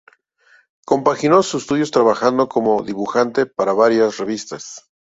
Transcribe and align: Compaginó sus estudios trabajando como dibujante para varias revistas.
Compaginó 0.83 1.43
sus 1.43 1.61
estudios 1.61 1.91
trabajando 1.91 2.49
como 2.49 2.81
dibujante 2.81 3.45
para 3.45 3.71
varias 3.71 4.17
revistas. 4.17 4.87